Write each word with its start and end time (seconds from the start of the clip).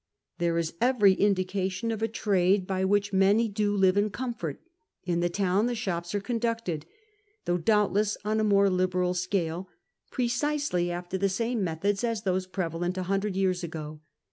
There 0.39 0.57
is 0.57 0.73
every 0.81 1.13
indication 1.13 1.91
of 1.91 2.01
a 2.01 2.07
trade 2.07 2.65
by 2.65 2.83
which 2.85 3.13
many 3.13 3.47
do 3.47 3.75
live 3.77 3.97
in 3.97 4.09
comfort; 4.09 4.59
in 5.03 5.21
tlie 5.21 5.31
town 5.31 5.67
the 5.67 5.75
sliops 5.75 6.15
are 6.15 6.19
conducted— 6.19 6.87
though 7.45 7.59
doubtless 7.59 8.17
on 8.25 8.39
a 8.39 8.43
inoic 8.43 8.71
liberal 8.75 9.13
scale 9.13 9.69
precisely 10.09 10.89
after 10.89 11.19
the 11.19 11.29
same 11.29 11.63
methods 11.63 12.03
as 12.03 12.23
those 12.23 12.47
j)i'evalent 12.47 12.97
a 12.97 13.03
hundred 13.03 13.35
years 13.35 13.63
ago. 13.63 14.01